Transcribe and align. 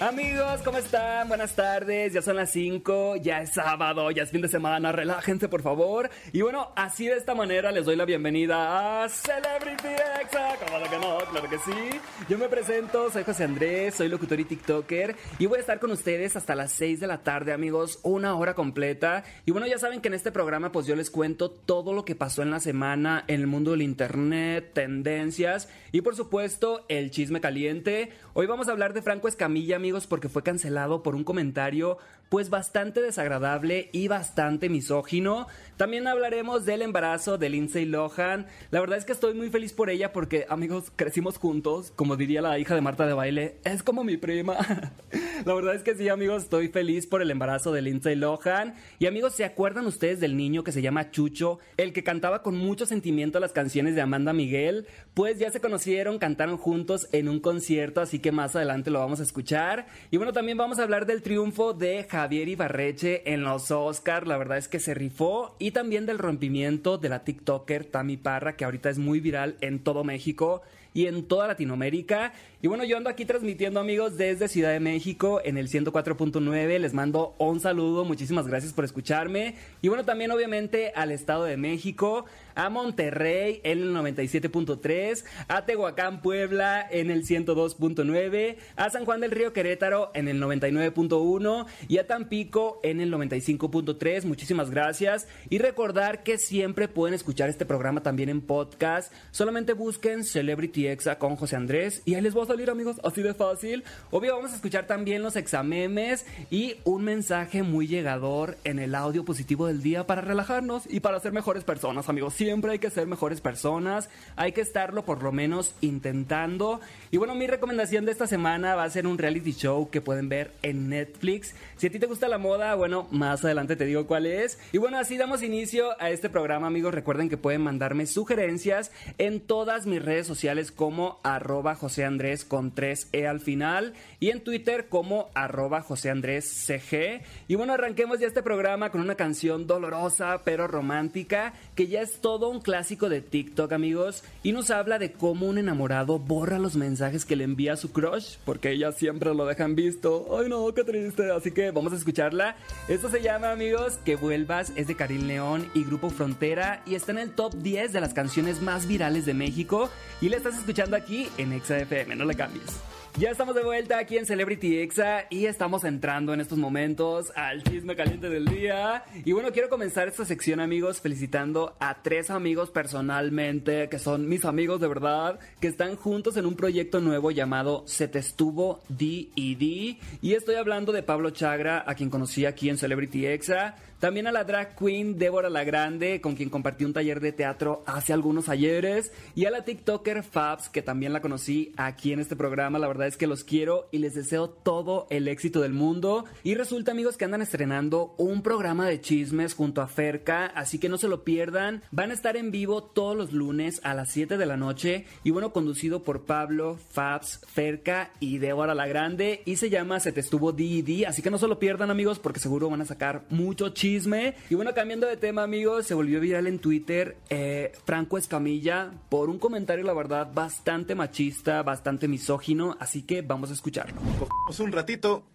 Amigos, 0.00 0.60
¿cómo 0.64 0.78
están? 0.78 1.28
Buenas 1.28 1.54
tardes, 1.54 2.12
ya 2.12 2.20
son 2.20 2.34
las 2.34 2.50
5, 2.50 3.14
ya 3.16 3.42
es 3.42 3.52
sábado, 3.52 4.10
ya 4.10 4.24
es 4.24 4.30
fin 4.30 4.42
de 4.42 4.48
semana, 4.48 4.90
relájense 4.90 5.48
por 5.48 5.62
favor. 5.62 6.10
Y 6.32 6.42
bueno, 6.42 6.72
así 6.74 7.06
de 7.06 7.16
esta 7.16 7.32
manera 7.32 7.70
les 7.70 7.84
doy 7.84 7.94
la 7.94 8.04
bienvenida 8.04 9.04
a 9.04 9.08
Celebrity 9.08 9.86
Exa. 10.20 10.56
¿Cómo 10.66 10.90
que 10.90 10.98
no? 10.98 11.18
Claro 11.30 11.48
que 11.48 11.58
sí. 11.58 12.00
Yo 12.28 12.38
me 12.38 12.48
presento, 12.48 13.08
soy 13.08 13.22
José 13.22 13.44
Andrés, 13.44 13.94
soy 13.94 14.08
locutor 14.08 14.40
y 14.40 14.44
TikToker 14.44 15.14
y 15.38 15.46
voy 15.46 15.58
a 15.58 15.60
estar 15.60 15.78
con 15.78 15.92
ustedes 15.92 16.34
hasta 16.34 16.56
las 16.56 16.72
6 16.72 16.98
de 16.98 17.06
la 17.06 17.22
tarde, 17.22 17.52
amigos, 17.52 18.00
una 18.02 18.34
hora 18.34 18.54
completa. 18.54 19.22
Y 19.46 19.52
bueno, 19.52 19.68
ya 19.68 19.78
saben 19.78 20.00
que 20.00 20.08
en 20.08 20.14
este 20.14 20.32
programa 20.32 20.72
pues 20.72 20.86
yo 20.86 20.96
les 20.96 21.08
cuento 21.08 21.52
todo 21.52 21.92
lo 21.92 22.04
que 22.04 22.16
pasó 22.16 22.42
en 22.42 22.50
la 22.50 22.58
semana 22.58 23.22
en 23.28 23.40
el 23.40 23.46
mundo 23.46 23.70
del 23.70 23.82
internet, 23.82 24.72
tendencias 24.74 25.68
y 25.92 26.00
por 26.00 26.16
supuesto 26.16 26.84
el 26.88 27.12
chisme 27.12 27.40
caliente. 27.40 28.10
Hoy 28.32 28.46
vamos 28.46 28.66
a 28.66 28.72
hablar 28.72 28.92
de 28.92 29.02
Franco 29.02 29.28
Escamilla, 29.28 29.78
amigos, 29.84 30.06
porque 30.06 30.30
fue 30.30 30.42
cancelado 30.42 31.02
por 31.02 31.14
un 31.14 31.24
comentario 31.24 31.98
pues 32.34 32.50
bastante 32.50 33.00
desagradable 33.00 33.90
y 33.92 34.08
bastante 34.08 34.68
misógino. 34.68 35.46
También 35.76 36.08
hablaremos 36.08 36.64
del 36.64 36.82
embarazo 36.82 37.38
de 37.38 37.48
Lindsay 37.48 37.84
Lohan. 37.84 38.46
La 38.72 38.80
verdad 38.80 38.98
es 38.98 39.04
que 39.04 39.12
estoy 39.12 39.34
muy 39.34 39.50
feliz 39.50 39.72
por 39.72 39.88
ella 39.88 40.12
porque, 40.12 40.44
amigos, 40.48 40.90
crecimos 40.96 41.38
juntos, 41.38 41.92
como 41.94 42.16
diría 42.16 42.42
la 42.42 42.58
hija 42.58 42.74
de 42.74 42.80
Marta 42.80 43.06
de 43.06 43.12
Baile, 43.12 43.58
es 43.62 43.84
como 43.84 44.02
mi 44.02 44.16
prima. 44.16 44.56
la 45.44 45.54
verdad 45.54 45.76
es 45.76 45.84
que 45.84 45.94
sí, 45.94 46.08
amigos, 46.08 46.42
estoy 46.42 46.66
feliz 46.66 47.06
por 47.06 47.22
el 47.22 47.30
embarazo 47.30 47.70
de 47.70 47.82
Lindsay 47.82 48.16
Lohan. 48.16 48.74
Y 48.98 49.06
amigos, 49.06 49.34
¿se 49.34 49.44
acuerdan 49.44 49.86
ustedes 49.86 50.18
del 50.18 50.36
niño 50.36 50.64
que 50.64 50.72
se 50.72 50.82
llama 50.82 51.12
Chucho, 51.12 51.60
el 51.76 51.92
que 51.92 52.02
cantaba 52.02 52.42
con 52.42 52.56
mucho 52.56 52.84
sentimiento 52.84 53.38
las 53.38 53.52
canciones 53.52 53.94
de 53.94 54.00
Amanda 54.00 54.32
Miguel? 54.32 54.88
Pues 55.14 55.38
ya 55.38 55.52
se 55.52 55.60
conocieron, 55.60 56.18
cantaron 56.18 56.56
juntos 56.56 57.08
en 57.12 57.28
un 57.28 57.38
concierto, 57.38 58.00
así 58.00 58.18
que 58.18 58.32
más 58.32 58.56
adelante 58.56 58.90
lo 58.90 58.98
vamos 58.98 59.20
a 59.20 59.22
escuchar. 59.22 59.86
Y 60.10 60.16
bueno, 60.16 60.32
también 60.32 60.58
vamos 60.58 60.80
a 60.80 60.82
hablar 60.82 61.06
del 61.06 61.22
triunfo 61.22 61.74
de 61.74 62.02
Javier 62.02 62.23
Ibarreche 62.32 63.32
en 63.32 63.42
los 63.42 63.70
Oscars. 63.70 64.26
La 64.26 64.36
verdad 64.36 64.58
es 64.58 64.68
que 64.68 64.80
se 64.80 64.94
rifó. 64.94 65.56
Y 65.58 65.70
también 65.70 66.06
del 66.06 66.18
rompimiento 66.18 66.98
de 66.98 67.08
la 67.08 67.24
TikToker 67.24 67.84
Tami 67.84 68.16
Parra, 68.16 68.56
que 68.56 68.64
ahorita 68.64 68.90
es 68.90 68.98
muy 68.98 69.20
viral 69.20 69.56
en 69.60 69.78
todo 69.78 70.04
México 70.04 70.62
y 70.94 71.06
en 71.06 71.24
toda 71.24 71.48
Latinoamérica. 71.48 72.32
Y 72.62 72.66
bueno, 72.66 72.84
yo 72.84 72.96
ando 72.96 73.10
aquí 73.10 73.26
transmitiendo 73.26 73.78
amigos 73.78 74.16
desde 74.16 74.48
Ciudad 74.48 74.72
de 74.72 74.80
México 74.80 75.42
en 75.44 75.58
el 75.58 75.68
104.9. 75.68 76.78
Les 76.78 76.94
mando 76.94 77.34
un 77.36 77.60
saludo, 77.60 78.06
muchísimas 78.06 78.46
gracias 78.46 78.72
por 78.72 78.86
escucharme. 78.86 79.56
Y 79.82 79.88
bueno, 79.88 80.06
también 80.06 80.30
obviamente 80.30 80.92
al 80.94 81.10
Estado 81.10 81.44
de 81.44 81.58
México, 81.58 82.24
a 82.54 82.70
Monterrey 82.70 83.60
en 83.64 83.82
el 83.82 83.94
97.3, 83.94 85.24
a 85.48 85.66
Tehuacán, 85.66 86.22
Puebla 86.22 86.86
en 86.90 87.10
el 87.10 87.26
102.9, 87.26 88.56
a 88.76 88.88
San 88.88 89.04
Juan 89.04 89.20
del 89.20 89.32
Río 89.32 89.52
Querétaro 89.52 90.10
en 90.14 90.28
el 90.28 90.40
99.1 90.40 91.66
y 91.88 91.98
a 91.98 92.06
Tampico 92.06 92.80
en 92.82 93.00
el 93.00 93.12
95.3. 93.12 94.24
Muchísimas 94.24 94.70
gracias. 94.70 95.28
Y 95.50 95.58
recordar 95.58 96.22
que 96.22 96.38
siempre 96.38 96.88
pueden 96.88 97.14
escuchar 97.14 97.50
este 97.50 97.66
programa 97.66 98.02
también 98.02 98.30
en 98.30 98.40
podcast. 98.40 99.12
Solamente 99.32 99.74
busquen 99.74 100.24
Celebrity 100.24 100.83
Exa 100.86 101.18
con 101.18 101.36
José 101.36 101.56
Andrés 101.56 102.02
y 102.04 102.14
ahí 102.14 102.20
les 102.20 102.34
voy 102.34 102.44
a 102.44 102.46
salir 102.46 102.70
amigos, 102.70 103.00
así 103.04 103.22
de 103.22 103.34
fácil. 103.34 103.84
Obvio 104.10 104.36
vamos 104.36 104.52
a 104.52 104.56
escuchar 104.56 104.86
también 104.86 105.22
los 105.22 105.36
examemes 105.36 106.26
y 106.50 106.76
un 106.84 107.04
mensaje 107.04 107.62
muy 107.62 107.86
llegador 107.86 108.56
en 108.64 108.78
el 108.78 108.94
audio 108.94 109.24
positivo 109.24 109.66
del 109.66 109.82
día 109.82 110.06
para 110.06 110.20
relajarnos 110.20 110.84
y 110.88 111.00
para 111.00 111.20
ser 111.20 111.32
mejores 111.32 111.64
personas 111.64 112.08
amigos. 112.08 112.34
Siempre 112.34 112.72
hay 112.72 112.78
que 112.78 112.90
ser 112.90 113.06
mejores 113.06 113.40
personas, 113.40 114.08
hay 114.36 114.52
que 114.52 114.60
estarlo 114.60 115.04
por 115.04 115.22
lo 115.22 115.32
menos 115.32 115.74
intentando. 115.80 116.80
Y 117.10 117.16
bueno, 117.16 117.34
mi 117.34 117.46
recomendación 117.46 118.04
de 118.04 118.12
esta 118.12 118.26
semana 118.26 118.74
va 118.74 118.84
a 118.84 118.90
ser 118.90 119.06
un 119.06 119.18
reality 119.18 119.52
show 119.52 119.90
que 119.90 120.00
pueden 120.00 120.28
ver 120.28 120.52
en 120.62 120.88
Netflix. 120.88 121.54
Si 121.76 121.86
a 121.86 121.90
ti 121.90 121.98
te 121.98 122.06
gusta 122.06 122.28
la 122.28 122.38
moda, 122.38 122.74
bueno, 122.74 123.08
más 123.10 123.44
adelante 123.44 123.76
te 123.76 123.84
digo 123.84 124.06
cuál 124.06 124.26
es. 124.26 124.58
Y 124.72 124.78
bueno, 124.78 124.98
así 124.98 125.16
damos 125.16 125.42
inicio 125.42 126.00
a 126.00 126.10
este 126.10 126.28
programa 126.28 126.66
amigos. 126.66 126.94
Recuerden 126.94 127.28
que 127.28 127.36
pueden 127.36 127.62
mandarme 127.62 128.06
sugerencias 128.06 128.92
en 129.18 129.40
todas 129.40 129.86
mis 129.86 130.02
redes 130.02 130.26
sociales 130.26 130.72
como 130.74 131.18
arroba 131.22 131.74
José 131.74 132.04
Andrés 132.04 132.44
con 132.44 132.74
3E 132.74 133.26
al 133.28 133.40
final 133.40 133.94
y 134.20 134.30
en 134.30 134.42
Twitter 134.42 134.88
como 134.88 135.30
arroba 135.34 135.82
José 135.82 136.10
Andrés 136.10 136.44
CG. 136.44 137.22
Y 137.48 137.54
bueno, 137.54 137.72
arranquemos 137.72 138.20
ya 138.20 138.26
este 138.26 138.42
programa 138.42 138.90
con 138.90 139.00
una 139.00 139.14
canción 139.14 139.66
dolorosa 139.66 140.42
pero 140.44 140.66
romántica 140.66 141.54
que 141.74 141.86
ya 141.86 142.02
es 142.02 142.20
todo 142.20 142.48
un 142.48 142.60
clásico 142.60 143.08
de 143.08 143.20
TikTok 143.20 143.72
amigos 143.72 144.24
y 144.42 144.52
nos 144.52 144.70
habla 144.70 144.98
de 144.98 145.12
cómo 145.12 145.46
un 145.46 145.58
enamorado 145.58 146.18
borra 146.18 146.58
los 146.58 146.76
mensajes 146.76 147.24
que 147.24 147.36
le 147.36 147.44
envía 147.44 147.74
a 147.74 147.76
su 147.76 147.92
crush 147.92 148.36
porque 148.44 148.70
ellas 148.72 148.96
siempre 148.96 149.34
lo 149.34 149.46
dejan 149.46 149.74
visto. 149.74 150.38
Ay 150.38 150.48
no, 150.48 150.72
qué 150.74 150.84
triste. 150.84 151.30
Así 151.30 151.50
que 151.52 151.70
vamos 151.70 151.92
a 151.92 151.96
escucharla. 151.96 152.56
Esto 152.88 153.08
se 153.08 153.22
llama 153.22 153.52
amigos 153.52 153.98
Que 154.04 154.16
vuelvas, 154.16 154.72
es 154.76 154.86
de 154.86 154.96
Karim 154.96 155.26
León 155.26 155.70
y 155.74 155.84
Grupo 155.84 156.10
Frontera 156.10 156.82
y 156.86 156.94
está 156.94 157.12
en 157.12 157.18
el 157.18 157.30
top 157.30 157.54
10 157.54 157.92
de 157.92 158.00
las 158.00 158.14
canciones 158.14 158.60
más 158.60 158.86
virales 158.86 159.26
de 159.26 159.34
México 159.34 159.90
y 160.20 160.28
la 160.28 160.36
estás 160.36 160.63
escuchando 160.64 160.96
aquí 160.96 161.28
en 161.36 161.52
Exa 161.52 161.76
FM, 161.76 162.16
no 162.16 162.24
le 162.24 162.34
cambies. 162.34 162.80
Ya 163.16 163.30
estamos 163.30 163.54
de 163.54 163.62
vuelta 163.62 163.98
aquí 163.98 164.18
en 164.18 164.26
Celebrity 164.26 164.80
Exa 164.80 165.26
y 165.30 165.46
estamos 165.46 165.84
entrando 165.84 166.34
en 166.34 166.40
estos 166.40 166.58
momentos 166.58 167.30
al 167.36 167.62
chisme 167.62 167.94
caliente 167.94 168.28
del 168.28 168.44
día. 168.44 169.04
Y 169.24 169.30
bueno, 169.30 169.52
quiero 169.52 169.68
comenzar 169.68 170.08
esta 170.08 170.24
sección, 170.24 170.58
amigos, 170.58 171.00
felicitando 171.00 171.76
a 171.78 172.02
tres 172.02 172.28
amigos 172.30 172.70
personalmente, 172.70 173.88
que 173.88 174.00
son 174.00 174.28
mis 174.28 174.44
amigos 174.44 174.80
de 174.80 174.88
verdad, 174.88 175.38
que 175.60 175.68
están 175.68 175.94
juntos 175.94 176.36
en 176.36 176.44
un 176.44 176.56
proyecto 176.56 177.00
nuevo 177.00 177.30
llamado 177.30 177.84
Se 177.86 178.08
te 178.08 178.18
estuvo 178.18 178.82
D&D. 178.88 179.98
Y 180.20 180.32
estoy 180.32 180.56
hablando 180.56 180.90
de 180.90 181.04
Pablo 181.04 181.30
Chagra, 181.30 181.84
a 181.86 181.94
quien 181.94 182.10
conocí 182.10 182.46
aquí 182.46 182.68
en 182.68 182.78
Celebrity 182.78 183.26
Exa. 183.26 183.76
También 184.00 184.26
a 184.26 184.32
la 184.32 184.44
drag 184.44 184.76
queen 184.76 185.18
Débora 185.18 185.48
La 185.48 185.64
Grande, 185.64 186.20
con 186.20 186.34
quien 186.34 186.50
compartí 186.50 186.84
un 186.84 186.92
taller 186.92 187.20
de 187.20 187.32
teatro 187.32 187.82
hace 187.86 188.12
algunos 188.12 188.50
ayeres. 188.50 189.12
Y 189.34 189.46
a 189.46 189.50
la 189.50 189.64
TikToker 189.64 190.22
Fabs, 190.22 190.68
que 190.68 190.82
también 190.82 191.14
la 191.14 191.22
conocí 191.22 191.72
aquí 191.78 192.12
en 192.12 192.20
este 192.20 192.36
programa. 192.36 192.78
La 192.78 192.88
verdad 192.88 193.03
es 193.06 193.16
que 193.16 193.26
los 193.26 193.44
quiero 193.44 193.88
y 193.90 193.98
les 193.98 194.14
deseo 194.14 194.48
todo 194.48 195.06
el 195.10 195.28
éxito 195.28 195.60
del 195.60 195.72
mundo. 195.72 196.24
Y 196.42 196.54
resulta, 196.54 196.92
amigos, 196.92 197.16
que 197.16 197.24
andan 197.24 197.42
estrenando 197.42 198.14
un 198.18 198.42
programa 198.42 198.86
de 198.86 199.00
chismes 199.00 199.54
junto 199.54 199.82
a 199.82 199.88
Ferca, 199.88 200.46
así 200.46 200.78
que 200.78 200.88
no 200.88 200.98
se 200.98 201.08
lo 201.08 201.24
pierdan. 201.24 201.82
Van 201.90 202.10
a 202.10 202.14
estar 202.14 202.36
en 202.36 202.50
vivo 202.50 202.82
todos 202.82 203.16
los 203.16 203.32
lunes 203.32 203.80
a 203.84 203.94
las 203.94 204.10
7 204.10 204.36
de 204.36 204.46
la 204.46 204.56
noche. 204.56 205.06
Y 205.22 205.30
bueno, 205.30 205.52
conducido 205.52 206.02
por 206.02 206.24
Pablo, 206.24 206.78
Fabs, 206.90 207.40
Ferca 207.46 208.12
y 208.20 208.38
Débora 208.38 208.74
La 208.74 208.86
Grande. 208.86 209.42
Y 209.44 209.56
se 209.56 209.70
llama 209.70 210.00
Se 210.00 210.12
te 210.12 210.20
estuvo 210.20 210.52
D&D, 210.52 211.06
así 211.06 211.22
que 211.22 211.30
no 211.30 211.38
se 211.38 211.48
lo 211.48 211.58
pierdan, 211.58 211.90
amigos, 211.90 212.18
porque 212.18 212.40
seguro 212.40 212.70
van 212.70 212.82
a 212.82 212.86
sacar 212.86 213.24
mucho 213.30 213.70
chisme 213.70 214.34
y 214.50 214.54
bueno, 214.54 214.74
cambiando 214.74 215.06
de 215.06 215.16
tema, 215.16 215.42
amigos, 215.42 215.86
se 215.86 215.94
volvió 215.94 216.20
viral 216.20 216.46
en 216.46 216.58
Twitter 216.58 217.16
eh, 217.30 217.72
Franco 217.84 218.18
Escamilla 218.18 218.90
por 219.08 219.30
un 219.30 219.38
comentario, 219.38 219.84
la 219.84 219.94
verdad, 219.94 220.30
bastante 220.32 220.94
machista, 220.94 221.62
bastante 221.62 222.08
misógino. 222.08 222.76
Que 223.02 223.22
vamos 223.22 223.50
a 223.50 223.54
escucharlo. 223.54 224.00
Cogemos 224.18 224.60
un 224.60 224.72
ratito, 224.72 225.26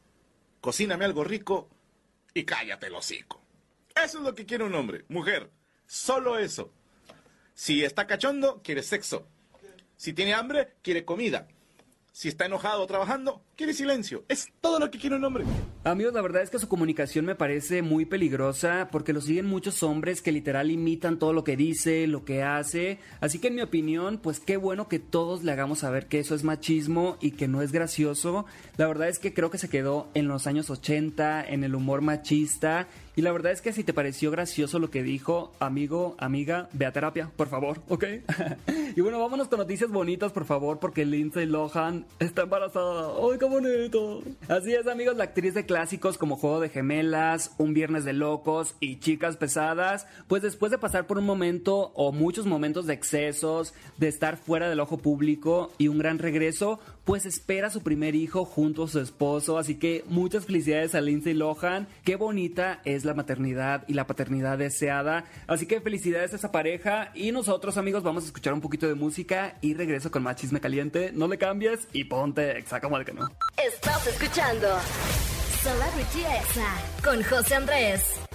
cocíname 0.62 1.06
algo 1.06 1.24
rico 1.24 1.70
y 2.34 2.44
cállate 2.44 2.88
el 2.88 2.96
hocico. 2.96 3.42
Eso 3.96 4.20
es 4.20 4.24
lo 4.24 4.34
que 4.34 4.46
quiere 4.46 4.64
un 4.64 4.75
hombre, 4.75 5.06
mujer. 5.09 5.52
Solo 5.86 6.38
eso. 6.38 6.72
Si 7.53 7.84
está 7.84 8.08
cachondo, 8.08 8.62
quiere 8.64 8.84
sexo. 8.84 9.28
Si 9.97 10.14
tiene 10.14 10.34
hambre, 10.34 10.75
quiere 10.81 11.03
comida. 11.03 11.47
Si 12.12 12.28
está 12.28 12.46
enojado 12.46 12.86
trabajando, 12.88 13.42
quiere 13.56 13.74
silencio. 13.74 14.25
Es 14.28 14.50
todo 14.62 14.80
lo 14.80 14.90
que 14.90 14.97
quiere 14.97 15.16
un 15.16 15.24
hombre. 15.24 15.46
Amigos, 15.84 16.14
la 16.14 16.22
verdad 16.22 16.42
es 16.42 16.50
que 16.50 16.59
su 16.59 16.68
comunicación 16.68 17.25
me 17.25 17.36
parece 17.36 17.81
muy 17.81 18.06
peligrosa 18.06 18.90
porque 18.92 19.14
lo 19.14 19.22
siguen 19.22 19.46
muchos 19.46 19.84
hombres 19.84 20.22
que 20.22 20.32
literal 20.32 20.72
imitan 20.72 21.20
todo 21.20 21.34
lo 21.34 21.44
que 21.44 21.56
dice, 21.56 22.08
lo 22.08 22.26
que 22.26 22.44
hace. 22.44 23.00
Así 23.22 23.40
que 23.40 23.47
en 23.47 23.56
mi 23.56 23.61
opinión, 23.61 24.17
pues 24.17 24.40
qué 24.40 24.58
bueno 24.58 24.88
que 24.88 25.00
todos 25.00 25.44
le 25.44 25.52
hagamos 25.52 25.79
saber 25.79 26.08
que 26.08 26.20
eso 26.20 26.35
es 26.35 26.44
machismo 26.44 27.17
y 27.22 27.32
que 27.32 27.47
no 27.47 27.61
es 27.61 27.72
gracioso. 27.72 28.46
La 28.78 28.88
verdad 28.88 29.08
es 29.08 29.20
que 29.20 29.34
creo 29.34 29.52
que 29.52 29.58
se 29.58 29.70
quedó 29.70 30.09
en 30.16 30.28
los 30.28 30.47
años 30.47 30.70
80, 30.70 31.46
en 31.47 31.64
el 31.64 31.76
humor 31.76 32.02
machista. 32.02 32.88
Y 33.20 33.22
la 33.22 33.34
verdad 33.34 33.52
es 33.52 33.60
que 33.62 33.74
si 33.74 33.84
te 33.84 33.92
pareció 33.92 34.32
gracioso 34.32 34.80
lo 34.80 34.92
que 34.92 35.04
dijo, 35.04 35.52
amigo, 35.60 36.16
amiga, 36.20 36.70
ve 36.72 36.86
a 36.86 36.94
terapia, 36.94 37.30
por 37.36 37.50
favor, 37.50 37.82
¿ok? 37.90 38.06
y 38.96 39.02
bueno, 39.02 39.20
vámonos 39.20 39.50
con 39.50 39.60
noticias 39.60 39.92
bonitas, 39.92 40.32
por 40.32 40.46
favor, 40.46 40.80
porque 40.80 41.06
Lindsay 41.06 41.46
Lohan 41.46 42.06
está 42.20 42.44
embarazada. 42.44 43.12
¡Ay, 43.18 43.38
qué 43.38 43.44
bonito! 43.44 44.24
Así 44.48 44.74
es, 44.74 44.88
amigos, 44.88 45.18
la 45.18 45.26
actriz 45.26 45.54
de 45.54 45.66
clásicos 45.66 46.18
como 46.18 46.38
Juego 46.38 46.62
de 46.62 46.70
Gemelas, 46.70 47.54
Un 47.58 47.74
Viernes 47.74 48.06
de 48.06 48.14
Locos 48.14 48.76
y 48.80 49.00
Chicas 49.00 49.36
Pesadas, 49.36 50.08
pues 50.30 50.42
después 50.42 50.72
de 50.72 50.78
pasar 50.78 51.06
por 51.06 51.18
un 51.18 51.26
momento 51.26 51.92
o 51.96 52.14
muchos 52.14 52.46
momentos 52.46 52.88
de 52.88 52.94
excesos, 52.94 53.74
de 53.98 54.08
estar 54.08 54.38
fuera 54.38 54.70
del 54.70 54.80
ojo 54.80 54.98
público 54.98 55.74
y 55.78 55.90
un 55.90 55.98
gran 55.98 56.20
regreso, 56.20 56.80
pues 57.04 57.26
espera 57.26 57.70
su 57.70 57.82
primer 57.82 58.16
hijo 58.16 58.46
junto 58.46 58.84
a 58.84 58.88
su 58.88 59.02
esposo. 59.02 59.58
Así 59.58 59.76
que 59.76 60.06
muchas 60.08 60.46
felicidades 60.46 60.96
a 60.96 61.02
Lindsay 61.02 61.34
Lohan. 61.34 61.88
Qué 62.06 62.16
bonita 62.16 62.82
es 62.86 63.04
la 63.04 63.09
maternidad 63.14 63.84
y 63.88 63.94
la 63.94 64.08
paternidad 64.08 64.58
deseada. 64.58 65.26
Así 65.47 65.66
que 65.66 65.82
felicidades 65.82 66.34
a 66.34 66.35
esa 66.38 66.52
pareja. 66.52 67.11
Y 67.14 67.32
nosotros, 67.32 67.78
amigos, 67.78 68.03
vamos 68.03 68.23
a 68.23 68.28
escuchar 68.28 68.53
un 68.53 68.61
poquito 68.61 68.88
de 68.88 68.96
música 68.96 69.58
y 69.61 69.73
regreso 69.73 70.11
con 70.11 70.23
más 70.23 70.35
chisme 70.35 70.59
caliente. 70.59 71.11
No 71.14 71.28
le 71.28 71.38
cambies 71.38 71.88
y 71.94 72.06
ponte 72.06 72.58
exa 72.58 72.79
como 72.79 72.97
de 72.97 73.06
que 73.06 73.14
no. 73.14 73.29
Estás 73.58 74.08
escuchando 74.08 74.67
Celebrity 75.61 76.22
Exa 76.22 76.78
con 77.03 77.22
José 77.23 77.56
Andrés. 77.56 78.28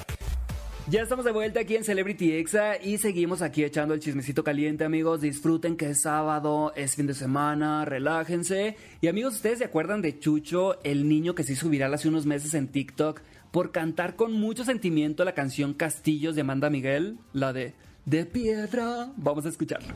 Ya 0.87 1.01
estamos 1.01 1.25
de 1.25 1.33
vuelta 1.33 1.61
aquí 1.61 1.77
en 1.77 1.85
Celebrity 1.85 2.33
Exa 2.33 2.77
y 2.77 2.99
seguimos 2.99 3.41
aquí 3.41 3.65
echando 3.65 3.95
el 3.95 4.01
chismecito 4.01 4.45
caliente, 4.45 4.85
amigos. 4.85 5.23
Disfruten 5.23 5.79
que 5.79 5.91
es 5.91 6.03
sábado, 6.03 6.75
es 6.77 6.95
fin 6.95 7.07
de 7.07 7.15
semana, 7.15 7.87
relájense. 7.87 8.77
Y 9.01 9.09
amigos, 9.09 9.37
¿ustedes 9.37 9.61
se 9.61 9.65
acuerdan 9.65 10.03
de 10.03 10.19
Chucho, 10.19 10.83
el 10.85 11.09
niño 11.09 11.35
que 11.35 11.43
se 11.43 11.55
hizo 11.55 11.71
viral 11.71 11.95
hace 11.95 12.09
unos 12.09 12.27
meses 12.27 12.53
en 12.53 12.69
TikTok 12.69 13.23
por 13.51 13.73
cantar 13.73 14.15
con 14.15 14.33
mucho 14.33 14.63
sentimiento 14.63 15.25
la 15.25 15.33
canción 15.33 15.73
Castillos 15.73 16.35
de 16.35 16.43
Amanda 16.43 16.69
Miguel? 16.69 17.17
La 17.33 17.55
de 17.55 17.73
De 18.05 18.27
Piedra. 18.27 19.11
Vamos 19.17 19.47
a 19.47 19.49
escucharla. 19.49 19.95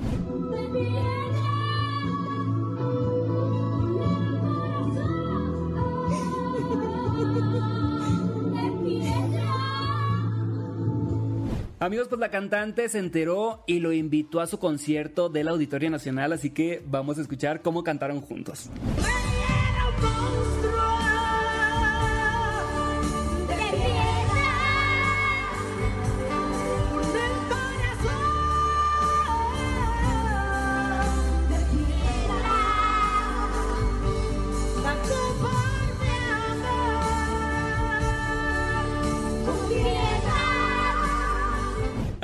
Amigos, 11.80 12.08
pues 12.08 12.20
la 12.20 12.30
cantante 12.30 12.88
se 12.88 12.98
enteró 12.98 13.62
y 13.66 13.78
lo 13.78 13.92
invitó 13.92 14.40
a 14.40 14.48
su 14.48 14.58
concierto 14.58 15.28
del 15.28 15.46
Auditorio 15.46 15.90
Nacional, 15.90 16.32
así 16.32 16.50
que 16.50 16.82
vamos 16.84 17.18
a 17.18 17.20
escuchar 17.20 17.62
cómo 17.62 17.84
cantaron 17.84 18.20
juntos. 18.20 18.68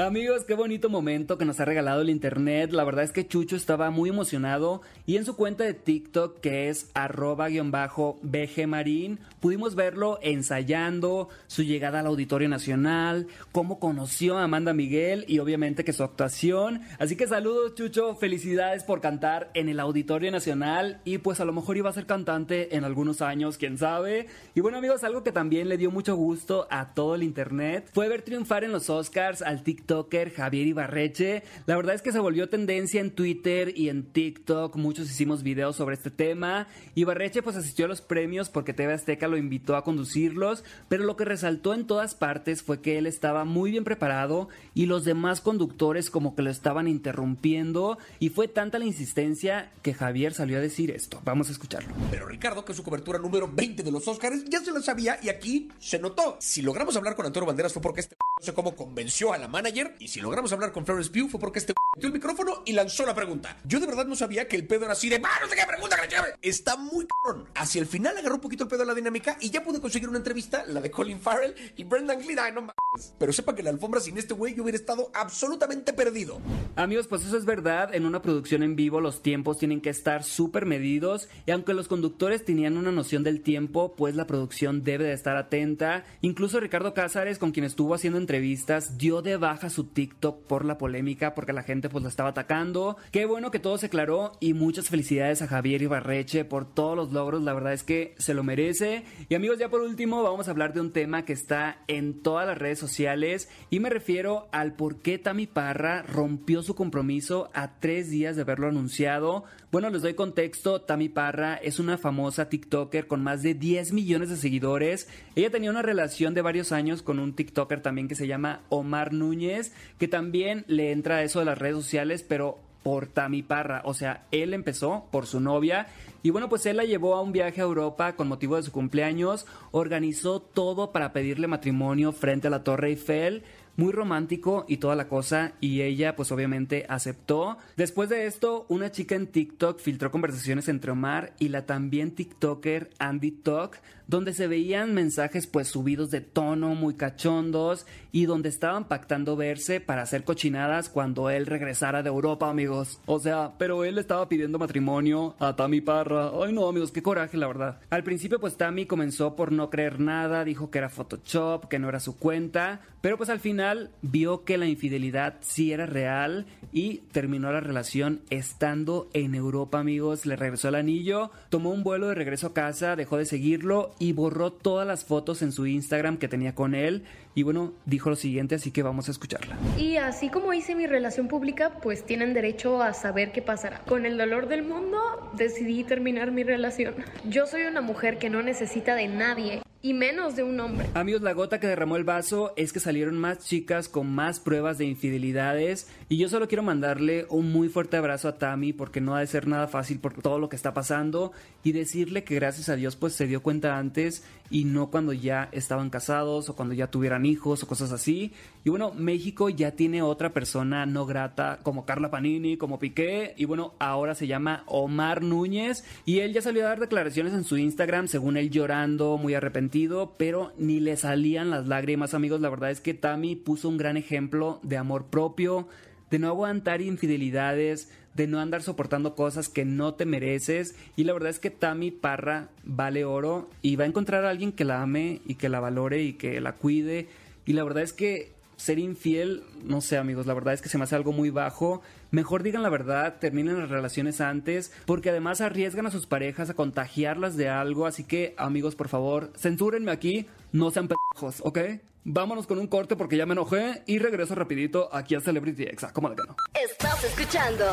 Amigos, 0.05 0.45
qué 0.45 0.53
bonito 0.53 0.91
momento 0.91 1.39
que 1.39 1.47
nos 1.47 1.61
ha 1.61 1.65
regalado 1.65 2.03
el 2.03 2.11
internet. 2.11 2.73
La 2.73 2.85
verdad 2.85 3.05
es 3.05 3.13
que 3.13 3.27
Chucho 3.27 3.57
estaba 3.57 3.89
muy 3.89 4.11
emocionado 4.11 4.83
y 5.07 5.17
en 5.17 5.25
su 5.25 5.35
cuenta 5.35 5.65
de 5.65 5.73
TikTok, 5.73 6.41
que 6.41 6.69
es 6.69 6.91
arroba-bgmarín, 6.93 9.19
pudimos 9.41 9.75
verlo 9.75 10.19
ensayando 10.21 11.31
su 11.47 11.63
llegada 11.63 12.01
al 12.01 12.07
Auditorio 12.07 12.51
Nacional, 12.51 13.29
cómo 13.51 13.79
conoció 13.79 14.37
a 14.37 14.45
Amanda 14.45 14.75
Miguel 14.75 15.25
y 15.27 15.39
obviamente 15.39 15.85
que 15.85 15.95
su 15.95 16.05
actuación. 16.05 16.83
Así 16.99 17.17
que 17.17 17.27
saludos 17.27 17.75
Chucho, 17.75 18.15
felicidades 18.15 18.85
por 18.85 19.01
cantar 19.01 19.51
en 19.55 19.71
el 19.71 19.81
Auditorio 19.81 20.31
Nacional 20.31 21.01
y 21.07 21.17
pues 21.17 21.41
a 21.41 21.47
lo 21.47 21.55
mejor 21.55 21.79
iba 21.79 21.89
a 21.89 21.95
ser 21.95 22.05
cantante 22.05 22.77
en 22.77 22.85
algunos 22.85 23.23
años, 23.23 23.57
quién 23.57 23.79
sabe. 23.79 24.27
Y 24.55 24.61
bueno 24.61 24.77
amigos, 24.77 25.03
algo 25.03 25.25
que 25.25 25.33
también 25.33 25.71
le 25.71 25.79
dio 25.79 25.91
mucho 25.91 26.15
gusto 26.15 26.67
a 26.71 26.93
todo 26.93 27.15
el 27.15 27.23
internet 27.23 27.89
fue 27.91 28.11
ver 28.11 28.21
triunfar 28.21 28.65
en 28.65 28.73
los 28.73 28.91
Oscars 28.91 29.41
al 29.41 29.63
TikTok 29.63 29.94
Javier 30.35 30.67
Ibarreche. 30.67 31.43
La 31.67 31.77
verdad 31.77 31.95
es 31.95 32.03
que 32.03 32.13
se 32.13 32.19
volvió 32.19 32.49
tendencia 32.49 33.01
en 33.01 33.11
Twitter 33.11 33.73
y 33.77 33.89
en 33.89 34.05
TikTok. 34.05 34.77
Muchos 34.77 35.11
hicimos 35.11 35.43
videos 35.43 35.77
sobre 35.77 35.95
este 35.95 36.11
tema. 36.11 36.67
Ibarreche 36.95 37.43
pues 37.43 37.57
asistió 37.57 37.85
a 37.85 37.89
los 37.89 38.01
premios 38.01 38.49
porque 38.49 38.73
TV 38.73 38.93
Azteca 38.93 39.29
lo 39.29 39.37
invitó 39.37 39.77
a 39.77 39.85
conducirlos, 39.85 40.65
pero 40.89 41.05
lo 41.05 41.17
que 41.17 41.25
resaltó 41.25 41.75
en 41.75 41.87
todas 41.87 42.15
partes 42.15 42.63
fue 42.63 42.81
que 42.81 42.99
él 42.99 43.07
estaba 43.07 43.45
muy 43.45 43.71
bien 43.71 43.85
preparado 43.85 44.49
y 44.75 44.87
los 44.87 45.05
demás 45.05 45.41
conductores 45.41 46.11
como 46.11 46.35
que 46.35 46.43
lo 46.43 46.51
estaban 46.51 46.89
interrumpiendo 46.89 47.99
y 48.19 48.31
fue 48.31 48.49
tanta 48.49 48.79
la 48.79 48.85
insistencia 48.85 49.73
que 49.83 49.95
Javier 49.95 50.35
salió 50.35 50.59
a 50.59 50.61
decir 50.61 50.91
esto. 50.91 51.21
Vamos 51.25 51.49
a 51.49 51.53
escucharlo. 51.53 51.95
Pero 52.11 52.27
Ricardo, 52.27 52.65
que 52.65 52.75
su 52.75 52.83
cobertura 52.83 53.19
número 53.19 53.51
20 53.53 53.83
de 53.83 53.91
los 53.91 54.07
Oscars 54.09 54.45
ya 54.47 54.61
se 54.61 54.73
lo 54.73 54.81
sabía 54.81 55.19
y 55.23 55.29
aquí 55.29 55.69
se 55.79 55.99
notó. 55.99 56.37
Si 56.41 56.63
logramos 56.63 56.97
hablar 56.97 57.15
con 57.15 57.27
Antonio 57.27 57.47
Banderas 57.47 57.73
fue 57.73 57.83
porque 57.83 58.01
este 58.01 58.17
no 58.37 58.45
sé 58.45 58.53
cómo 58.53 58.75
convenció 58.75 59.33
a 59.33 59.39
la 59.39 59.47
manager 59.47 59.84
y 59.99 60.09
si 60.09 60.21
logramos 60.21 60.53
hablar 60.53 60.73
con 60.73 60.85
Florence 60.85 61.11
Pugh 61.11 61.31
fue 61.31 61.41
porque 61.41 61.59
este 61.59 61.75
el 62.01 62.13
micrófono 62.13 62.63
y 62.65 62.73
lanzó 62.73 63.07
la 63.07 63.15
pregunta. 63.15 63.57
Yo 63.65 63.81
de 63.81 63.87
verdad 63.87 64.07
no 64.07 64.17
sabía 64.17 64.49
que 64.49 64.57
el 64.57 64.67
pedo 64.67 64.85
era 64.85 64.93
así 64.93 65.09
de, 65.09 65.17
¡Ah, 65.17 65.39
no 65.41 65.49
sé 65.49 65.57
qué 65.57 65.67
pregunta, 65.67 65.97
que 65.97 66.49
Está 66.49 66.77
muy 66.77 67.07
cabrón. 67.07 67.49
Hacia 67.55 67.81
el 67.81 67.87
final 67.87 68.17
agarró 68.17 68.37
un 68.37 68.41
poquito 68.41 68.65
el 68.65 68.71
pedo 68.71 68.83
a 68.83 68.87
la 68.87 68.95
dinámica 68.95 69.37
y 69.41 69.51
ya 69.51 69.63
pude 69.63 69.81
conseguir 69.81 70.09
una 70.09 70.19
entrevista, 70.19 70.65
la 70.67 70.81
de 70.81 70.91
Colin 70.91 71.21
Farrell 71.21 71.55
y 71.77 71.85
Brendan 71.85 72.21
Gleeson. 72.21 72.55
no 72.55 72.61
mames. 72.63 73.15
Pero 73.19 73.33
sepa 73.33 73.55
que 73.55 73.63
la 73.63 73.71
alfombra 73.71 74.01
sin 74.01 74.19
este 74.19 74.35
güey 74.35 74.55
yo 74.55 74.63
hubiera 74.63 74.77
estado 74.77 75.11
absolutamente 75.15 75.93
perdido. 75.93 76.41
Amigos, 76.77 77.07
pues 77.07 77.25
eso 77.25 77.37
es 77.37 77.45
verdad. 77.45 77.95
En 77.95 78.07
una 78.07 78.23
producción 78.23 78.63
en 78.63 78.77
vivo 78.77 79.01
los 79.01 79.23
tiempos 79.23 79.59
tienen 79.59 79.81
que 79.81 79.91
estar 79.91 80.25
súper 80.25 80.67
medidos 80.67 81.29
y 81.47 81.53
aunque 81.53 81.75
los 81.75 81.89
conductores 81.89 82.45
tenían 82.45 82.77
una 82.77 82.93
noción 82.93 83.23
del 83.23 83.41
tiempo, 83.41 83.95
pues 83.97 84.15
la 84.15 84.27
producción 84.27 84.85
debe 84.85 85.05
de 85.05 85.13
estar 85.13 85.37
atenta. 85.37 86.05
Incluso 86.21 86.61
Ricardo 86.61 86.95
Cázares, 86.95 87.39
con 87.39 87.53
quien 87.53 87.65
estuvo 87.65 87.95
haciendo 87.95 88.19
entrevistas, 88.19 88.99
dio 88.99 89.23
de 89.23 89.37
baja 89.37 89.71
su 89.71 89.85
TikTok 89.85 90.43
por 90.47 90.65
la 90.65 90.79
polémica 90.79 91.35
porque 91.35 91.53
la 91.53 91.63
gente 91.63 91.84
pues 91.89 92.03
lo 92.03 92.09
estaba 92.09 92.31
atacando. 92.31 92.97
Qué 93.11 93.27
bueno 93.27 93.51
que 93.51 93.59
todo 93.59 93.79
se 93.79 93.87
aclaró 93.87 94.33
y 94.41 94.55
muchas 94.55 94.89
felicidades 94.89 95.43
a 95.43 95.47
Javier 95.47 95.83
Ibarreche 95.83 96.45
por 96.45 96.73
todos 96.73 96.97
los 96.97 97.13
logros, 97.13 97.43
la 97.43 97.55
verdad 97.55 97.73
es 97.73 97.85
que 97.85 98.15
se 98.19 98.35
lo 98.35 98.43
merece. 98.43 99.05
Y 99.29 99.35
amigos, 99.35 99.59
ya 99.59 99.69
por 99.69 99.81
último 99.81 100.23
vamos 100.23 100.49
a 100.49 100.51
hablar 100.51 100.73
de 100.73 100.81
un 100.81 100.93
tema 100.93 101.25
que 101.25 101.33
está 101.33 101.79
en 101.89 102.23
todas 102.23 102.47
las 102.47 102.59
redes 102.59 102.79
sociales 102.79 103.49
y 103.71 103.81
me 103.81 103.91
refiero 103.91 104.49
al 104.53 104.75
por 104.75 105.03
qué 105.03 105.19
Tami 105.19 105.47
Parra 105.47 106.03
rompió 106.03 106.63
su 106.63 106.75
compromiso 106.75 107.51
a 107.55 107.79
tres 107.81 108.11
días 108.11 108.37
de 108.37 108.43
haberlo 108.43 108.69
anunciado. 108.69 109.45
Bueno, 109.71 109.91
les 109.91 110.03
doy 110.03 110.15
contexto, 110.15 110.83
Tami 110.83 111.09
Parra 111.09 111.57
es 111.57 111.79
una 111.81 111.99
famosa 111.99 112.49
TikToker 112.49 113.09
con 113.09 113.23
más 113.23 113.43
de 113.43 113.55
10 113.55 113.93
millones 113.93 114.29
de 114.29 114.37
seguidores. 114.37 115.09
Ella 115.35 115.51
tenía 115.51 115.71
una 115.71 115.83
relación 115.83 116.33
de 116.35 116.43
varios 116.43 116.71
años 116.71 117.03
con 117.03 117.19
un 117.19 117.35
TikToker 117.35 117.81
también 117.83 118.07
que 118.07 118.15
se 118.15 118.29
llama 118.29 118.61
Omar 118.69 119.13
Núñez, 119.13 119.73
que 119.99 120.07
también 120.07 120.65
le 120.69 120.93
entra 120.93 121.23
eso 121.23 121.41
de 121.41 121.47
las 121.47 121.59
redes 121.59 121.74
sociales, 121.83 122.25
pero 122.27 122.59
por 122.85 123.07
Tami 123.07 123.43
Parra. 123.43 123.83
O 123.85 123.95
sea, 123.95 124.27
él 124.31 124.55
empezó 124.55 125.07
por 125.11 125.27
su 125.27 125.41
novia. 125.41 125.89
Y 126.23 126.31
bueno, 126.31 126.49
pues 126.49 126.67
él 126.67 126.77
la 126.77 126.85
llevó 126.85 127.17
a 127.17 127.23
un 127.23 127.33
viaje 127.33 127.61
a 127.61 127.65
Europa 127.65 128.15
con 128.15 128.29
motivo 128.29 128.57
de 128.57 128.63
su 128.63 128.71
cumpleaños. 128.71 129.47
Organizó 129.73 130.41
todo 130.41 130.93
para 130.93 131.13
pedirle 131.13 131.49
matrimonio 131.49 132.13
frente 132.13 132.47
a 132.47 132.51
la 132.51 132.63
Torre 132.63 132.91
Eiffel 132.91 133.43
muy 133.77 133.93
romántico 133.93 134.65
y 134.69 134.79
toda 134.79 134.95
la 134.97 135.09
cosa 135.09 135.53
y 135.61 135.83
ella 135.83 136.17
pues 136.17 136.33
obviamente 136.33 136.87
aceptó. 136.89 137.59
Después 137.77 138.09
de 138.09 138.27
esto, 138.27 138.67
una 138.69 138.91
chica 138.91 139.15
en 139.15 139.27
TikTok 139.27 139.81
filtró 139.81 140.11
conversaciones 140.11 140.69
entre 140.69 140.93
Omar 140.93 141.33
y 141.39 141.49
la 141.49 141.67
también 141.67 142.15
TikToker 142.15 142.91
Andy 142.99 143.31
Talk, 143.31 143.81
donde 144.07 144.35
se 144.35 144.47
veían 144.47 144.95
mensajes 144.95 145.47
pues 145.47 145.69
subidos 145.69 146.11
de 146.11 146.21
tono, 146.21 146.75
muy 146.75 146.95
cachondos 146.95 147.87
y 148.13 148.27
donde 148.27 148.51
estaban 148.51 148.85
pactando 148.85 149.35
verse 149.35 149.81
para 149.81 150.03
hacer 150.03 150.25
cochinadas 150.25 150.89
cuando 150.89 151.31
él 151.31 151.47
regresara 151.47 152.03
de 152.03 152.11
Europa, 152.11 152.51
amigos. 152.51 153.01
O 153.07 153.19
sea, 153.19 153.53
pero 153.59 153.85
él 153.85 153.99
estaba 153.99 154.29
pidiendo 154.29 154.59
matrimonio 154.59 155.35
a 155.39 155.57
Tami 155.57 155.81
Parra. 155.81 156.31
Ay 156.43 156.53
no, 156.53 156.69
amigos, 156.69 156.93
qué 156.93 157.03
coraje, 157.03 157.37
la 157.37 157.47
verdad. 157.47 157.81
Al 157.91 158.05
principio 158.05 158.39
pues 158.39 158.57
Tami 158.57 158.87
comenzó 158.87 159.35
por 159.35 159.53
no 159.53 159.71
creer 159.71 160.01
nada, 160.01 160.45
dijo 160.45 160.71
que 160.71 160.79
era 160.79 160.91
Photoshop, 160.91 161.69
que 161.69 161.79
no 161.79 161.89
era 161.89 162.01
su 162.01 162.19
cuenta, 162.19 162.81
pero 163.01 163.17
pues 163.17 163.31
al 163.31 163.41
final 163.41 163.64
vio 164.03 164.45
que 164.45 164.59
la 164.59 164.67
infidelidad 164.67 165.37
sí 165.41 165.73
era 165.73 165.87
real 165.87 166.47
y 166.73 166.99
terminó 167.13 167.53
la 167.53 167.61
relación 167.61 168.21
estando 168.31 169.09
en 169.13 169.35
Europa, 169.35 169.79
amigos. 169.79 170.27
Le 170.27 170.37
regresó 170.37 170.69
el 170.69 170.75
anillo, 170.75 171.31
tomó 171.49 171.71
un 171.71 171.85
vuelo 171.85 172.09
de 172.09 172.15
regreso 172.15 172.49
a 172.49 172.55
casa, 172.55 172.97
dejó 172.97 173.17
de 173.17 173.27
seguirlo 173.27 173.95
y 173.99 174.13
borró 174.13 174.53
todas 174.53 174.87
las 174.87 175.05
fotos 175.05 175.43
en 175.43 175.53
su 175.53 175.67
Instagram 175.67 176.19
que 176.19 176.29
tenía 176.29 176.55
con 176.55 176.75
él. 176.75 177.05
Y 177.35 177.43
bueno, 177.43 177.73
dijo 177.87 178.11
lo 178.11 178.17
siguiente, 178.17 178.57
así 178.57 178.71
que 178.71 178.83
vamos 178.83 179.09
a 179.09 179.13
escucharla. 179.13 179.57
Y 179.79 179.97
así 179.97 180.29
como 180.29 180.53
hice 180.53 180.75
mi 180.75 180.87
relación 180.87 181.29
pública, 181.29 181.79
pues 181.83 182.05
tienen 182.05 182.35
derecho 182.35 182.83
a 182.83 182.93
saber 182.93 183.33
qué 183.33 183.43
pasará. 183.43 183.81
Con 183.81 184.07
el 184.07 184.19
dolor 184.19 184.49
del 184.49 184.63
mundo, 184.65 184.99
decidí 185.37 185.85
terminar 185.85 186.33
mi 186.33 186.45
relación. 186.45 186.95
Yo 187.29 187.47
soy 187.47 187.63
una 187.63 187.81
mujer 187.81 188.19
que 188.19 188.31
no 188.31 188.43
necesita 188.43 188.95
de 188.95 189.09
nadie 189.09 189.63
y 189.85 189.93
menos 189.93 190.35
de 190.35 190.43
un 190.43 190.59
hombre. 190.61 190.89
Amigos, 190.95 191.21
la 191.21 191.35
gota 191.35 191.61
que 191.61 191.67
derramó 191.67 191.97
el 191.97 192.05
vaso 192.05 192.55
es 192.57 192.73
que 192.73 192.81
salieron 192.81 193.19
más 193.19 193.41
chicas 193.41 193.87
con 193.87 194.11
más 194.11 194.41
pruebas 194.41 194.79
de 194.79 194.87
infidelidades 194.87 195.91
y 196.09 196.17
yo 196.17 196.31
solo 196.31 196.49
quiero 196.49 196.63
mandarle 196.63 197.27
un 197.29 197.53
muy 197.53 197.69
fuerte 197.69 197.99
abrazo 197.99 198.29
a 198.29 198.39
Tammy 198.39 198.73
porque 198.73 199.03
no 199.03 199.15
ha 199.15 199.21
de 199.21 199.27
ser 199.27 199.47
nada 199.47 199.69
fácil 199.69 199.99
por 199.99 200.15
todo 200.15 200.39
lo 200.39 200.49
que 200.49 200.57
está 200.57 200.73
pasando 200.73 201.33
y 201.63 201.73
decirle 201.73 202.25
que 202.25 202.35
gracias 202.35 202.71
a 202.71 202.77
Dios 202.77 202.97
pues 202.97 203.13
se 203.13 203.27
dio 203.27 203.43
cuenta 203.43 203.77
antes 203.77 204.25
y 204.51 204.65
no 204.65 204.91
cuando 204.91 205.13
ya 205.13 205.51
estaban 205.53 205.91
casados 205.91 206.49
o 206.49 206.57
cuando 206.57 206.75
ya 206.75 206.87
tuvieran 206.87 207.27
hijos 207.27 207.63
o 207.63 207.67
cosas 207.67 207.93
así. 207.93 208.33
Y 208.65 208.71
bueno, 208.71 208.93
México 208.95 209.51
ya 209.51 209.73
tiene 209.73 210.01
otra 210.01 210.33
persona 210.33 210.87
no 210.87 211.05
grata 211.05 211.59
como 211.63 211.85
Carla 211.85 212.11
Panini, 212.11 212.57
como 212.57 212.79
Piqué 212.79 213.35
y 213.37 213.45
bueno, 213.45 213.75
ahora 213.79 214.15
se 214.15 214.27
llama 214.27 214.65
Omar 214.67 215.23
Núñez 215.23 215.85
y 216.07 216.21
él 216.21 216.33
ya 216.33 216.41
salió 216.41 216.65
a 216.65 216.69
dar 216.69 216.81
declaraciones 216.81 217.35
en 217.35 217.45
su 217.45 217.59
Instagram 217.59 218.09
según 218.09 218.39
él 218.39 218.49
llorando, 218.49 219.19
muy 219.19 219.35
arrepentido 219.35 219.74
pero 220.19 220.53
ni 220.57 220.79
le 220.79 220.97
salían 220.97 221.51
las 221.51 221.67
lágrimas, 221.67 222.15
amigos. 222.15 222.41
La 222.41 222.49
verdad 222.49 222.71
es 222.71 222.81
que 222.81 222.95
Tammy 222.95 223.35
puso 223.35 223.69
un 223.69 223.77
gran 223.77 223.97
ejemplo 223.97 224.61
de 224.63 224.77
amor 224.77 225.07
propio, 225.07 225.67
de 226.11 226.21
no 226.21 226.29
aguantar 226.29 226.81
infidelidades, 226.81 227.91
de 228.15 228.29
no 228.29 228.39
andar 228.39 228.63
soportando 228.63 229.17
cosas 229.17 229.49
que 229.49 229.65
no 229.65 229.95
te 229.95 230.07
mereces. 230.07 230.77
Y 230.95 231.05
la 231.05 231.13
verdad 231.13 231.31
es 231.31 231.41
que 231.41 231.51
Tammy 231.51 231.91
Parra 231.91 232.51
vale 232.63 233.05
oro 233.05 233.51
y 233.63 233.75
va 233.75 233.85
a 233.85 233.89
encontrar 233.89 234.25
a 234.25 234.31
alguien 234.31 234.53
que 234.53 234.65
la 234.65 234.81
ame 234.81 235.21
y 235.27 235.35
que 235.35 235.49
la 235.49 235.59
valore 235.59 236.05
y 236.05 236.13
que 236.13 236.41
la 236.41 236.53
cuide. 236.53 237.09
Y 237.45 237.55
la 237.55 237.65
verdad 237.65 237.83
es 237.83 237.93
que 237.93 238.33
ser 238.57 238.79
infiel, 238.79 239.43
no 239.65 239.81
sé 239.81 239.99
amigos, 239.99 240.27
la 240.27 240.35
verdad 240.35 240.55
es 240.55 240.63
que 240.63 240.69
se 240.69 240.79
me 240.79 240.85
hace 240.85 240.95
algo 240.95 241.13
muy 241.13 241.31
bajo. 241.31 241.83
Mejor 242.15 242.45
digan 242.45 242.63
la 242.63 242.69
verdad, 242.69 243.17
terminen 243.19 243.59
las 243.59 243.71
relaciones 243.71 244.21
antes, 244.21 244.71
porque 244.87 245.11
además 245.11 245.41
arriesgan 245.41 245.87
a 245.87 245.91
sus 245.91 246.07
parejas 246.07 246.49
a 246.49 246.55
contagiarlas 246.55 247.37
de 247.37 247.49
algo. 247.49 247.87
Así 247.87 248.05
que 248.05 248.37
amigos, 248.39 248.77
por 248.77 248.87
favor, 248.87 249.33
censúrenme 249.37 249.91
aquí, 249.91 250.29
no 250.53 250.71
sean 250.71 250.87
pendejos, 250.87 251.43
¿ok? 251.45 251.59
Vámonos 252.05 252.47
con 252.47 252.61
un 252.61 252.69
corte 252.69 252.95
porque 252.95 253.17
ya 253.17 253.27
me 253.27 253.33
enojé 253.33 253.83
y 253.87 253.99
regreso 253.99 254.37
rapidito 254.37 254.95
aquí 254.95 255.17
a 255.17 255.21
Celebrity 255.21 255.65
Exa. 255.65 255.93
¿Cómo 255.93 256.09
de 256.09 256.15
que? 256.15 256.23
Estás 256.65 257.03
escuchando 257.03 257.65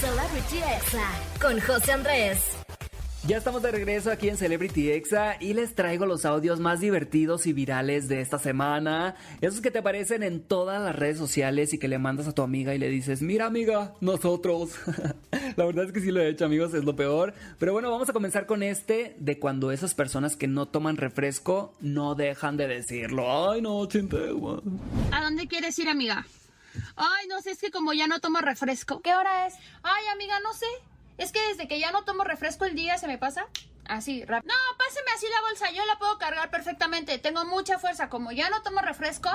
Celebrity 0.00 0.58
Exa 0.76 1.08
con 1.40 1.60
José 1.60 1.92
Andrés. 1.92 2.63
Ya 3.26 3.38
estamos 3.38 3.62
de 3.62 3.70
regreso 3.70 4.10
aquí 4.10 4.28
en 4.28 4.36
Celebrity 4.36 4.90
Exa 4.90 5.38
y 5.40 5.54
les 5.54 5.74
traigo 5.74 6.04
los 6.04 6.26
audios 6.26 6.60
más 6.60 6.80
divertidos 6.80 7.46
y 7.46 7.54
virales 7.54 8.06
de 8.06 8.20
esta 8.20 8.38
semana. 8.38 9.16
Esos 9.40 9.62
que 9.62 9.70
te 9.70 9.78
aparecen 9.78 10.22
en 10.22 10.42
todas 10.42 10.82
las 10.82 10.94
redes 10.94 11.16
sociales 11.16 11.72
y 11.72 11.78
que 11.78 11.88
le 11.88 11.98
mandas 11.98 12.28
a 12.28 12.34
tu 12.34 12.42
amiga 12.42 12.74
y 12.74 12.78
le 12.78 12.90
dices, 12.90 13.22
mira 13.22 13.46
amiga, 13.46 13.94
nosotros. 14.02 14.72
La 15.56 15.64
verdad 15.64 15.86
es 15.86 15.92
que 15.92 16.00
sí 16.00 16.10
lo 16.10 16.20
he 16.20 16.28
hecho 16.28 16.44
amigos, 16.44 16.74
es 16.74 16.84
lo 16.84 16.96
peor. 16.96 17.32
Pero 17.58 17.72
bueno, 17.72 17.90
vamos 17.90 18.10
a 18.10 18.12
comenzar 18.12 18.44
con 18.44 18.62
este 18.62 19.16
de 19.18 19.38
cuando 19.38 19.72
esas 19.72 19.94
personas 19.94 20.36
que 20.36 20.46
no 20.46 20.66
toman 20.66 20.98
refresco 20.98 21.74
no 21.80 22.14
dejan 22.14 22.58
de 22.58 22.68
decirlo. 22.68 23.50
Ay 23.50 23.62
no, 23.62 23.86
chinte. 23.86 24.18
¿A 25.12 25.22
dónde 25.22 25.48
quieres 25.48 25.78
ir 25.78 25.88
amiga? 25.88 26.26
Ay, 26.96 27.26
no 27.28 27.40
sé, 27.40 27.52
es 27.52 27.58
que 27.58 27.70
como 27.70 27.94
ya 27.94 28.06
no 28.06 28.20
tomo 28.20 28.40
refresco. 28.40 29.00
¿Qué 29.00 29.14
hora 29.14 29.46
es? 29.46 29.54
Ay, 29.82 30.04
amiga, 30.12 30.38
no 30.40 30.52
sé. 30.52 30.66
Es 31.18 31.32
que 31.32 31.40
desde 31.48 31.68
que 31.68 31.78
ya 31.78 31.92
no 31.92 32.04
tomo 32.04 32.24
refresco 32.24 32.64
el 32.64 32.74
día 32.74 32.98
se 32.98 33.06
me 33.06 33.18
pasa 33.18 33.46
así 33.86 34.24
rápido. 34.24 34.52
No, 34.52 34.78
páseme 34.78 35.10
así 35.14 35.26
la 35.28 35.40
bolsa, 35.42 35.70
yo 35.70 35.84
la 35.86 35.98
puedo 35.98 36.18
cargar 36.18 36.50
perfectamente. 36.50 37.18
Tengo 37.18 37.44
mucha 37.44 37.78
fuerza, 37.78 38.08
como 38.08 38.32
ya 38.32 38.50
no 38.50 38.62
tomo 38.62 38.80
refresco. 38.80 39.30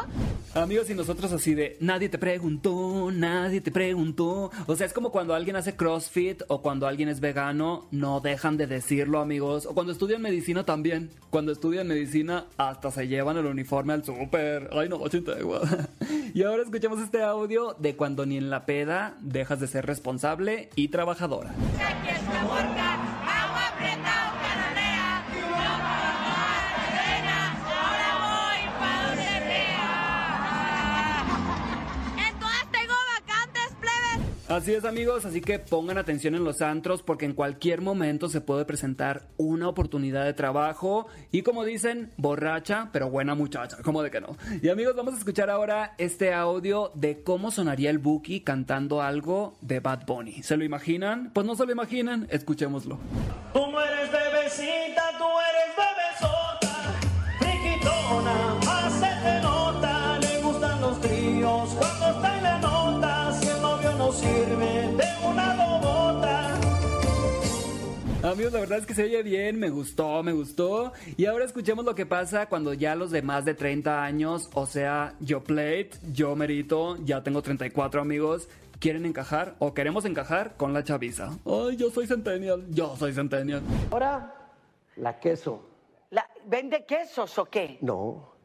Amigos, 0.56 0.90
y 0.90 0.96
nosotros 0.96 1.32
así 1.32 1.54
de 1.54 1.78
nadie 1.80 2.10
te 2.10 2.18
preguntó, 2.18 3.12
nadie 3.12 3.62
te 3.62 3.72
preguntó. 3.72 4.52
O 4.66 4.76
sea, 4.76 4.88
es 4.88 4.94
como 4.94 5.12
cuando 5.12 5.36
alguien 5.36 5.56
hace 5.56 5.76
CrossFit 5.76 6.42
o 6.48 6.62
cuando 6.62 6.88
alguien 6.88 7.08
es 7.08 7.20
vegano, 7.20 7.88
no 7.92 8.20
dejan 8.20 8.58
de 8.58 8.66
decirlo, 8.66 9.20
amigos. 9.20 9.68
O 9.68 9.76
cuando 9.76 9.92
estudian 9.92 10.22
medicina 10.22 10.66
también. 10.66 11.12
Cuando 11.30 11.52
estudian 11.52 11.88
medicina 11.88 12.46
hasta 12.58 12.90
se 12.90 13.08
llevan 13.08 13.38
el 13.38 13.46
uniforme 13.46 13.94
al 13.94 14.04
súper. 14.04 14.70
Ay, 14.74 14.90
no, 14.90 15.02
igual. 15.40 15.90
Y 16.34 16.44
ahora 16.44 16.64
escuchemos 16.64 17.00
este 17.00 17.24
audio 17.24 17.76
de 17.80 17.96
cuando 17.96 18.26
ni 18.26 18.38
en 18.38 18.50
la 18.50 18.66
peda 18.66 19.18
dejas 19.20 19.60
de 19.60 19.68
ser 19.68 19.86
responsable 19.86 20.70
y 20.76 20.90
trabajadora. 20.90 21.54
Así 34.50 34.74
es 34.74 34.84
amigos, 34.84 35.26
así 35.26 35.42
que 35.42 35.60
pongan 35.60 36.00
atención 36.00 36.34
en 36.34 36.44
los 36.44 36.64
antros 36.64 37.04
porque 37.04 37.26
en 37.26 37.34
cualquier 37.34 37.82
momento 37.82 38.30
se 38.30 38.42
puede 38.42 38.66
presentar 38.66 39.28
una 39.38 39.70
oportunidad 39.70 40.26
de 40.26 40.34
trabajo 40.34 41.06
y 41.32 41.44
como 41.44 41.64
dicen, 41.64 42.12
borracha 42.18 42.90
pero 42.92 43.12
buena 43.12 43.36
muchacha, 43.36 43.78
como 43.84 44.02
de 44.02 44.10
que 44.10 44.22
no. 44.22 44.36
Y 44.64 44.70
amigos, 44.70 44.96
vamos 44.96 45.14
a 45.14 45.18
escuchar 45.20 45.52
ahora 45.52 45.94
este 46.00 46.34
audio 46.34 46.92
de 46.96 47.22
cómo 47.22 47.52
sonaría 47.52 47.92
el 47.92 48.00
Buki 48.00 48.42
cantando 48.42 49.04
algo 49.04 49.56
de 49.62 49.82
Bad 49.82 50.08
Bunny. 50.08 50.42
¿Se 50.42 50.58
lo 50.58 50.64
imaginan? 50.64 51.30
Pues 51.32 51.46
no 51.46 51.56
se 51.56 51.68
lo 51.68 51.72
imaginan, 51.72 52.26
escuchémoslo. 52.32 52.98
Tú 53.54 53.68
no 53.68 53.80
eres 53.84 54.12
bebecita, 54.12 55.12
tú 55.20 55.26
eres 55.26 55.76
Amigos, 68.40 68.54
la 68.54 68.62
verdad 68.62 68.78
es 68.80 68.86
que 68.86 68.94
se 68.94 69.04
oye 69.04 69.22
bien, 69.22 69.60
me 69.60 69.70
gustó, 69.70 70.24
me 70.24 70.32
gustó. 70.32 70.94
Y 71.18 71.26
ahora 71.26 71.44
escuchemos 71.44 71.84
lo 71.84 71.94
que 71.94 72.06
pasa 72.06 72.46
cuando 72.46 72.74
ya 72.74 72.96
los 72.96 73.12
de 73.12 73.22
más 73.22 73.44
de 73.44 73.54
30 73.54 74.02
años, 74.02 74.50
o 74.54 74.66
sea, 74.66 75.14
yo 75.20 75.44
plate, 75.44 75.90
yo 76.14 76.38
merito, 76.38 76.96
ya 77.04 77.22
tengo 77.22 77.42
34 77.42 78.00
amigos, 78.00 78.48
quieren 78.80 79.06
encajar 79.06 79.56
o 79.60 79.74
queremos 79.74 80.06
encajar 80.06 80.56
con 80.56 80.72
la 80.72 80.86
chaviza. 80.86 81.38
Ay, 81.46 81.76
yo 81.76 81.92
soy 81.92 82.08
centennial, 82.08 82.66
yo 82.70 82.96
soy 82.96 83.12
centennial. 83.12 83.62
Ahora, 83.92 84.34
la 84.96 85.20
queso. 85.20 85.62
La- 86.10 86.26
¿Vende 86.46 86.86
quesos 86.86 87.38
o 87.40 87.44
qué? 87.44 87.78
No, 87.82 88.36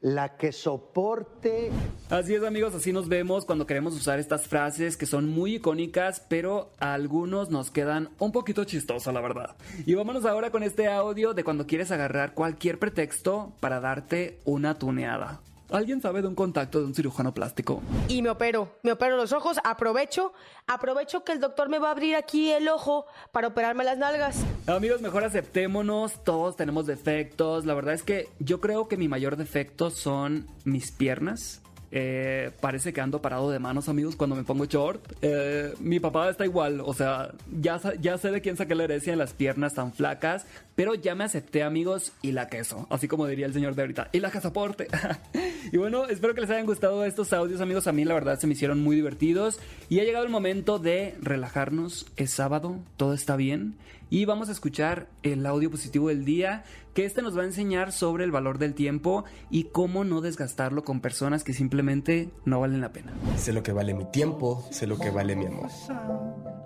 la 0.00 0.36
que 0.36 0.52
soporte. 0.52 1.70
Así 2.10 2.34
es 2.34 2.42
amigos, 2.42 2.74
así 2.74 2.92
nos 2.92 3.08
vemos 3.08 3.44
cuando 3.44 3.66
queremos 3.66 3.94
usar 3.94 4.18
estas 4.18 4.46
frases 4.46 4.96
que 4.96 5.06
son 5.06 5.28
muy 5.28 5.56
icónicas, 5.56 6.20
pero 6.28 6.70
a 6.78 6.94
algunos 6.94 7.50
nos 7.50 7.70
quedan 7.70 8.10
un 8.18 8.32
poquito 8.32 8.64
chistosas, 8.64 9.12
la 9.12 9.20
verdad. 9.20 9.56
Y 9.86 9.94
vámonos 9.94 10.24
ahora 10.24 10.50
con 10.50 10.62
este 10.62 10.88
audio 10.88 11.34
de 11.34 11.44
cuando 11.44 11.66
quieres 11.66 11.90
agarrar 11.90 12.34
cualquier 12.34 12.78
pretexto 12.78 13.52
para 13.60 13.80
darte 13.80 14.38
una 14.44 14.78
tuneada. 14.78 15.40
¿Alguien 15.70 16.00
sabe 16.00 16.22
de 16.22 16.28
un 16.28 16.34
contacto 16.34 16.78
de 16.80 16.86
un 16.86 16.94
cirujano 16.94 17.34
plástico? 17.34 17.82
y 18.08 18.22
me 18.22 18.30
opero, 18.30 18.76
me 18.82 18.92
opero 18.92 19.16
los 19.16 19.32
ojos, 19.32 19.58
aprovecho, 19.64 20.32
aprovecho 20.66 21.24
que 21.24 21.32
el 21.32 21.40
doctor 21.40 21.68
me 21.68 21.78
va 21.78 21.88
a 21.88 21.90
abrir 21.90 22.14
aquí 22.14 22.50
el 22.52 22.68
ojo 22.68 23.06
para 23.32 23.48
operarme 23.48 23.84
las 23.84 23.98
nalgas. 23.98 24.44
Amigos, 24.66 25.00
mejor 25.00 25.24
aceptémonos, 25.24 26.22
todos 26.24 26.56
tenemos 26.56 26.86
defectos. 26.86 27.66
La 27.66 27.74
verdad 27.74 27.94
es 27.94 28.02
que 28.02 28.28
yo 28.38 28.60
creo 28.60 28.88
que 28.88 28.96
mi 28.96 29.08
mayor 29.08 29.36
defecto 29.36 29.90
son 29.90 30.46
mis 30.64 30.92
piernas. 30.92 31.62
Eh, 31.92 32.50
parece 32.60 32.92
que 32.92 33.00
ando 33.00 33.22
parado 33.22 33.50
de 33.50 33.58
manos, 33.58 33.88
amigos, 33.88 34.16
cuando 34.16 34.36
me 34.36 34.44
pongo 34.44 34.64
short. 34.64 35.00
Eh, 35.22 35.72
mi 35.80 36.00
papá 36.00 36.28
está 36.30 36.44
igual, 36.44 36.80
o 36.80 36.94
sea, 36.94 37.32
ya, 37.60 37.80
ya 38.00 38.18
sé 38.18 38.30
de 38.30 38.40
quién 38.40 38.56
saqué 38.56 38.74
la 38.74 38.84
herencia 38.84 39.12
en 39.12 39.18
las 39.18 39.32
piernas 39.32 39.74
tan 39.74 39.92
flacas, 39.92 40.46
pero 40.74 40.94
ya 40.94 41.14
me 41.14 41.24
acepté, 41.24 41.62
amigos, 41.62 42.12
y 42.22 42.32
la 42.32 42.48
queso, 42.48 42.86
así 42.90 43.08
como 43.08 43.26
diría 43.26 43.46
el 43.46 43.52
señor 43.52 43.74
de 43.74 43.82
ahorita, 43.82 44.10
y 44.12 44.20
la 44.20 44.30
casaporte. 44.30 44.88
y 45.72 45.76
bueno, 45.76 46.06
espero 46.06 46.34
que 46.34 46.42
les 46.42 46.50
hayan 46.50 46.66
gustado 46.66 47.04
estos 47.04 47.32
audios, 47.32 47.60
amigos. 47.60 47.86
A 47.86 47.92
mí, 47.92 48.04
la 48.04 48.14
verdad, 48.14 48.38
se 48.38 48.46
me 48.46 48.52
hicieron 48.54 48.82
muy 48.82 48.96
divertidos. 48.96 49.58
Y 49.88 50.00
ha 50.00 50.04
llegado 50.04 50.24
el 50.24 50.30
momento 50.30 50.78
de 50.78 51.14
relajarnos. 51.20 52.06
Es 52.16 52.30
sábado, 52.30 52.78
todo 52.96 53.14
está 53.14 53.36
bien. 53.36 53.76
Y 54.08 54.24
vamos 54.24 54.48
a 54.48 54.52
escuchar 54.52 55.08
el 55.24 55.44
audio 55.46 55.70
positivo 55.70 56.08
del 56.08 56.24
día, 56.24 56.64
que 56.94 57.04
este 57.04 57.22
nos 57.22 57.36
va 57.36 57.42
a 57.42 57.46
enseñar 57.46 57.90
sobre 57.90 58.22
el 58.22 58.30
valor 58.30 58.58
del 58.58 58.74
tiempo 58.74 59.24
y 59.50 59.64
cómo 59.64 60.04
no 60.04 60.20
desgastarlo 60.20 60.84
con 60.84 61.00
personas 61.00 61.42
que 61.42 61.52
simplemente 61.52 62.30
no 62.44 62.60
valen 62.60 62.80
la 62.80 62.92
pena. 62.92 63.12
Sé 63.36 63.52
lo 63.52 63.64
que 63.64 63.72
vale 63.72 63.94
mi 63.94 64.04
tiempo, 64.06 64.64
sé 64.70 64.86
lo 64.86 64.96
que 64.96 65.10
vale 65.10 65.34
mi 65.34 65.46
amor. 65.46 65.70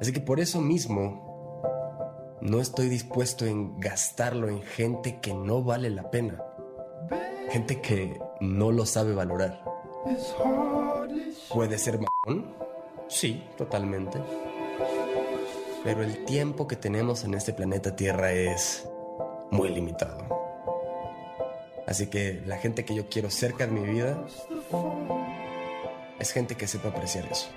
Así 0.00 0.12
que 0.12 0.20
por 0.20 0.38
eso 0.38 0.60
mismo 0.60 1.30
no 2.42 2.60
estoy 2.60 2.88
dispuesto 2.88 3.46
en 3.46 3.80
gastarlo 3.80 4.48
en 4.48 4.62
gente 4.62 5.18
que 5.20 5.32
no 5.32 5.62
vale 5.62 5.88
la 5.88 6.10
pena. 6.10 6.42
Gente 7.50 7.80
que 7.80 8.20
no 8.40 8.70
lo 8.70 8.84
sabe 8.84 9.14
valorar. 9.14 9.64
¿Puede 11.52 11.78
ser 11.78 11.98
mamón? 11.98 12.54
Sí, 13.08 13.42
totalmente. 13.56 14.20
Pero 15.82 16.02
el 16.02 16.24
tiempo 16.26 16.68
que 16.68 16.76
tenemos 16.76 17.24
en 17.24 17.34
este 17.34 17.52
planeta 17.52 17.96
Tierra 17.96 18.32
es 18.32 18.86
muy 19.50 19.70
limitado. 19.70 20.28
Así 21.86 22.08
que 22.08 22.42
la 22.46 22.58
gente 22.58 22.84
que 22.84 22.94
yo 22.94 23.08
quiero 23.08 23.30
cerca 23.30 23.66
de 23.66 23.72
mi 23.72 23.88
vida 23.88 24.22
es 26.18 26.32
gente 26.32 26.54
que 26.54 26.66
sepa 26.66 26.90
apreciar 26.90 27.26
eso. 27.30 27.48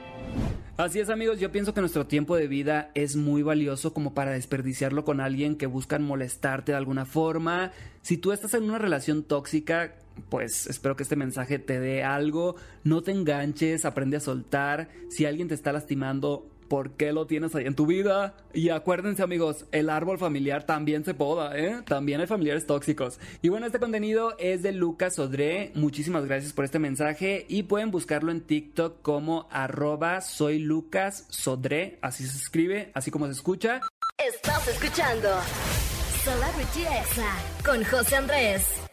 Así 0.77 0.99
es 0.99 1.09
amigos, 1.09 1.39
yo 1.39 1.51
pienso 1.51 1.73
que 1.73 1.81
nuestro 1.81 2.07
tiempo 2.07 2.35
de 2.35 2.47
vida 2.47 2.89
es 2.95 3.15
muy 3.15 3.43
valioso 3.43 3.93
como 3.93 4.13
para 4.15 4.31
desperdiciarlo 4.31 5.05
con 5.05 5.19
alguien 5.19 5.55
que 5.55 5.67
buscan 5.67 6.01
molestarte 6.01 6.71
de 6.71 6.77
alguna 6.77 7.05
forma. 7.05 7.71
Si 8.01 8.17
tú 8.17 8.31
estás 8.31 8.55
en 8.55 8.63
una 8.63 8.79
relación 8.79 9.23
tóxica, 9.23 9.93
pues 10.29 10.65
espero 10.65 10.95
que 10.95 11.03
este 11.03 11.15
mensaje 11.15 11.59
te 11.59 11.79
dé 11.79 12.03
algo. 12.03 12.55
No 12.83 13.03
te 13.03 13.11
enganches, 13.11 13.85
aprende 13.85 14.17
a 14.17 14.21
soltar. 14.21 14.89
Si 15.09 15.25
alguien 15.25 15.47
te 15.47 15.53
está 15.53 15.71
lastimando, 15.71 16.47
¿por 16.73 16.93
qué 16.93 17.13
lo 17.13 17.27
tienes 17.27 17.53
ahí 17.53 17.67
en 17.67 17.75
tu 17.75 17.85
vida? 17.85 18.33
Y 18.51 18.69
acuérdense 18.69 19.21
amigos, 19.21 19.65
el 19.71 19.91
árbol 19.91 20.17
familiar 20.17 20.65
también 20.65 21.05
se 21.05 21.13
poda, 21.13 21.55
¿eh? 21.55 21.83
También 21.85 22.19
hay 22.19 22.25
familiares 22.25 22.65
tóxicos. 22.65 23.19
Y 23.43 23.49
bueno, 23.49 23.67
este 23.67 23.77
contenido 23.77 24.35
es 24.39 24.63
de 24.63 24.71
Lucas 24.71 25.13
Sodré. 25.13 25.71
Muchísimas 25.75 26.25
gracias 26.25 26.51
por 26.51 26.65
este 26.65 26.79
mensaje 26.79 27.45
y 27.47 27.61
pueden 27.61 27.91
buscarlo 27.91 28.31
en 28.31 28.41
TikTok 28.41 29.03
como 29.03 29.47
arroba 29.51 30.21
soy 30.21 30.57
Lucas 30.57 31.27
Sodré. 31.29 31.99
Así 32.01 32.25
se 32.25 32.37
escribe, 32.37 32.89
así 32.95 33.11
como 33.11 33.27
se 33.27 33.33
escucha. 33.33 33.79
Estás 34.17 34.67
escuchando 34.67 35.29
Celebrity 36.23 36.87
Exa 37.01 37.35
con 37.63 37.83
José 37.83 38.15
Andrés. 38.15 38.92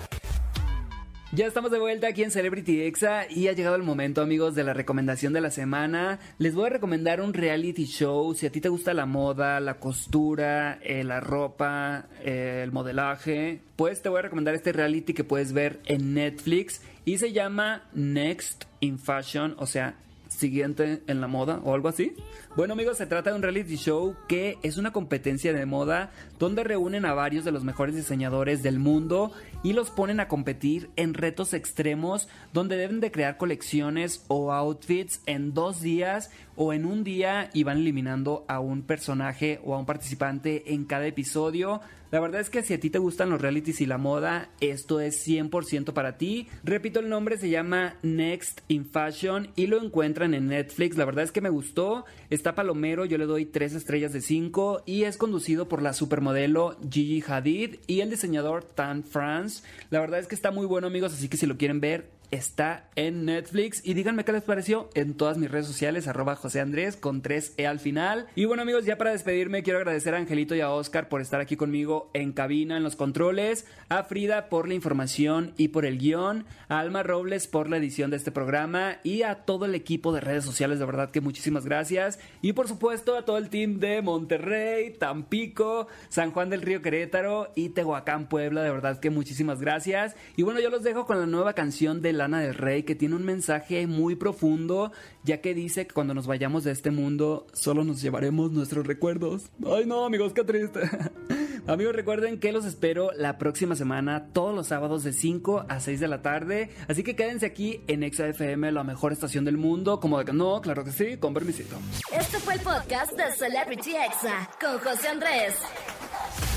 Ya 1.32 1.46
estamos 1.46 1.70
de 1.70 1.78
vuelta 1.78 2.08
aquí 2.08 2.25
en 2.25 2.32
Celebrity 2.32 2.82
Exa 2.82 3.30
y 3.30 3.46
ha 3.46 3.52
llegado 3.52 3.76
el 3.76 3.84
momento 3.84 4.20
amigos 4.20 4.56
de 4.56 4.64
la 4.64 4.75
recomendación 4.75 5.32
de 5.32 5.40
la 5.40 5.52
semana. 5.52 6.18
Les 6.38 6.56
voy 6.56 6.66
a 6.66 6.70
recomendar 6.70 7.20
un 7.20 7.34
reality 7.34 7.84
show. 7.84 8.34
Si 8.34 8.46
a 8.46 8.50
ti 8.50 8.60
te 8.60 8.68
gusta 8.68 8.94
la 8.94 9.06
moda, 9.06 9.60
la 9.60 9.78
costura, 9.78 10.80
eh, 10.82 11.04
la 11.04 11.20
ropa, 11.20 12.06
eh, 12.25 12.62
el 12.64 12.72
modelaje, 12.72 13.60
pues 13.76 14.02
te 14.02 14.08
voy 14.08 14.18
a 14.18 14.22
recomendar 14.22 14.56
este 14.56 14.72
reality 14.72 15.14
que 15.14 15.22
puedes 15.22 15.52
ver 15.52 15.78
en 15.84 16.14
Netflix 16.14 16.82
y 17.04 17.18
se 17.18 17.32
llama 17.32 17.84
Next 17.94 18.64
in 18.80 18.99
Fashion, 18.99 19.54
o 19.58 19.66
sea, 19.66 19.94
siguiente 20.30 21.02
en 21.06 21.20
la 21.20 21.28
moda 21.28 21.60
o 21.64 21.75
algo 21.75 21.88
así. 21.88 22.14
Bueno 22.56 22.72
amigos, 22.72 22.96
se 22.96 23.06
trata 23.06 23.30
de 23.30 23.37
un 23.37 23.42
reality 23.42 23.76
show 23.76 24.16
que 24.28 24.58
es 24.62 24.78
una 24.78 24.92
competencia 24.92 25.52
de 25.52 25.66
moda 25.66 26.10
donde 26.38 26.64
reúnen 26.64 27.04
a 27.04 27.14
varios 27.14 27.44
de 27.44 27.52
los 27.52 27.64
mejores 27.64 27.94
diseñadores 27.94 28.62
del 28.62 28.78
mundo 28.78 29.32
y 29.62 29.72
los 29.72 29.90
ponen 29.90 30.20
a 30.20 30.28
competir 30.28 30.90
en 30.96 31.14
retos 31.14 31.52
extremos 31.52 32.28
donde 32.52 32.76
deben 32.76 33.00
de 33.00 33.10
crear 33.10 33.37
colecciones 33.37 34.25
o 34.28 34.52
outfits 34.52 35.20
en 35.26 35.52
dos 35.52 35.80
días 35.80 36.30
o 36.62 36.75
en 36.75 36.85
un 36.85 37.05
día 37.05 37.49
y 37.55 37.62
van 37.62 37.79
eliminando 37.79 38.45
a 38.47 38.61
un 38.61 38.83
personaje 38.83 39.61
o 39.64 39.75
a 39.75 39.79
un 39.79 39.87
participante 39.87 40.75
en 40.75 40.85
cada 40.85 41.07
episodio. 41.07 41.81
La 42.11 42.21
verdad 42.21 42.43
es 42.43 42.50
que 42.50 42.62
si 42.62 42.75
a 42.75 42.81
ti 42.81 42.90
te 42.90 42.99
gustan 42.99 43.31
los 43.31 43.40
realities 43.40 43.81
y 43.81 43.87
la 43.87 43.97
moda, 43.97 44.50
esto 44.61 45.00
es 45.00 45.26
100% 45.26 45.95
para 45.95 46.19
ti. 46.19 46.49
Repito, 46.62 47.00
el 47.00 47.09
nombre 47.09 47.38
se 47.38 47.49
llama 47.49 47.97
Next 48.02 48.61
in 48.69 48.85
Fashion 48.85 49.49
y 49.57 49.69
lo 49.69 49.83
encuentran 49.83 50.35
en 50.35 50.49
Netflix. 50.49 50.99
La 50.99 51.07
verdad 51.07 51.25
es 51.25 51.33
que 51.33 51.40
me 51.40 51.49
gustó. 51.49 52.05
Está 52.29 52.55
Palomero, 52.55 53.07
yo 53.07 53.17
le 53.17 53.25
doy 53.25 53.47
3 53.47 53.75
estrellas 53.75 54.12
de 54.12 54.21
5 54.21 54.83
y 54.85 55.05
es 55.05 55.17
conducido 55.17 55.67
por 55.67 55.81
la 55.81 55.95
supermodelo 55.95 56.76
Gigi 56.90 57.25
Hadid 57.26 57.76
y 57.87 58.00
el 58.00 58.11
diseñador 58.11 58.64
Tan 58.64 59.02
France. 59.02 59.62
La 59.88 60.00
verdad 60.00 60.21
es 60.21 60.26
que 60.26 60.35
está 60.35 60.50
muy 60.50 60.67
bueno 60.67 60.88
amigos, 60.88 61.14
así 61.14 61.31
que 61.31 61.38
si 61.38 61.47
lo 61.47 61.57
quieren 61.57 61.81
ver, 61.81 62.19
está 62.30 62.88
en 62.96 63.25
Netflix. 63.25 63.82
Y 63.84 63.94
díganme 63.94 64.25
qué 64.25 64.32
les 64.32 64.42
pareció 64.42 64.88
en 64.94 65.14
todas 65.14 65.38
mis 65.38 65.50
redes 65.50 65.66
sociales, 65.66 66.08
arroba 66.08 66.37
José 66.37 66.60
Andrés 66.60 66.96
con 66.96 67.22
3E 67.22 67.66
al 67.66 67.80
final. 67.80 68.28
Y 68.34 68.44
bueno 68.44 68.62
amigos, 68.62 68.84
ya 68.84 68.96
para 68.99 69.12
despedirme 69.12 69.62
quiero 69.62 69.78
agradecer 69.78 70.14
a 70.14 70.18
Angelito 70.18 70.54
y 70.54 70.60
a 70.60 70.70
Oscar 70.70 71.08
por 71.08 71.20
estar 71.20 71.40
aquí 71.40 71.56
conmigo 71.56 72.10
en 72.14 72.32
cabina, 72.32 72.76
en 72.76 72.82
los 72.82 72.96
controles, 72.96 73.66
a 73.88 74.04
Frida 74.04 74.49
por 74.49 74.68
la 74.68 74.75
información 74.75 75.54
y 75.56 75.68
por 75.68 75.84
el 75.84 75.99
guion, 75.99 76.44
a 76.68 76.78
Alma 76.78 77.02
Robles 77.02 77.46
por 77.46 77.68
la 77.68 77.76
edición 77.76 78.10
de 78.10 78.16
este 78.16 78.30
programa 78.30 78.99
y 79.02 79.22
a 79.22 79.44
todo 79.44 79.64
el 79.64 79.75
equipo 79.75 80.12
de 80.12 80.20
redes 80.20 80.44
sociales, 80.44 80.78
de 80.78 80.87
verdad 80.87 81.10
que 81.10 81.20
muchísimas 81.20 81.64
gracias. 81.64 82.18
Y 82.42 82.52
por 82.52 82.68
supuesto 82.68 83.16
a 83.16 83.25
todo 83.25 83.38
el 83.38 83.50
team 83.50 83.80
de 83.80 84.02
Monterrey, 84.02 84.90
Tampico, 84.99 85.88
San 86.08 86.30
Juan 86.32 86.50
del 86.50 86.62
Río 86.62 86.82
Querétaro 86.82 87.52
y 87.54 87.70
Tehuacán, 87.70 88.28
Puebla, 88.28 88.62
de 88.62 88.70
verdad 88.70 89.00
que 89.00 89.10
muchísimas 89.10 89.60
gracias. 89.60 90.14
Y 90.37 90.42
bueno, 90.42 90.60
yo 90.60 90.70
los 90.70 90.82
dejo 90.82 91.06
con 91.06 91.18
la 91.18 91.26
nueva 91.26 91.54
canción 91.54 92.02
de 92.02 92.12
Lana 92.20 92.40
del 92.40 92.54
Rey 92.54 92.82
que 92.82 92.94
tiene 92.94 93.16
un 93.16 93.24
mensaje 93.24 93.86
muy 93.86 94.14
profundo, 94.14 94.92
ya 95.24 95.40
que 95.40 95.54
dice 95.54 95.86
que 95.86 95.94
cuando 95.94 96.12
nos 96.12 96.26
vayamos 96.26 96.64
de 96.64 96.72
este 96.72 96.90
mundo 96.90 97.46
solo 97.54 97.82
nos 97.82 98.02
llevaremos 98.02 98.52
nuestros 98.52 98.86
recuerdos. 98.86 99.50
Ay 99.64 99.86
no, 99.86 100.04
amigos, 100.04 100.34
qué 100.34 100.44
triste. 100.44 100.80
amigos, 101.66 101.94
recuerden 101.94 102.38
que 102.38 102.52
los 102.52 102.66
espero 102.66 103.10
la 103.16 103.38
próxima 103.38 103.74
semana, 103.74 104.26
todos 104.34 104.54
los 104.54 104.66
sábados 104.66 105.02
de 105.02 105.14
5 105.14 105.64
a 105.66 105.80
6 105.80 105.98
de 105.98 106.08
la 106.08 106.20
tarde. 106.20 106.70
Así 106.88 107.02
que 107.02 107.16
quédense 107.16 107.46
aquí 107.46 107.80
en 107.86 108.02
Exa 108.02 108.28
FM, 108.28 108.70
la 108.70 108.84
mejor 108.84 109.12
estación 109.12 109.46
del 109.46 109.56
mundo. 109.56 109.98
Como 109.98 110.18
de 110.18 110.26
que 110.26 110.34
no, 110.34 110.60
claro 110.60 110.84
que 110.84 110.92
sí, 110.92 111.16
con 111.16 111.32
permisito. 111.32 111.76
Este 112.12 112.38
fue 112.38 112.54
el 112.54 112.60
podcast 112.60 113.12
de 113.12 113.32
Celebrity 113.32 113.92
Exa 113.96 114.50
con 114.60 114.78
José 114.78 115.08
Andrés. 115.08 115.54